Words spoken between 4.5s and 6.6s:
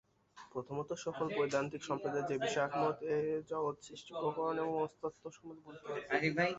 এবং মনস্তত্ত্ব সম্বন্ধে বুঝিতে হইবে।